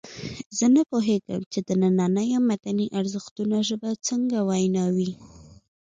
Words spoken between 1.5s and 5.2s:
چې د نننیو مدني ارزښتونو ژبه څنګه وینا وي.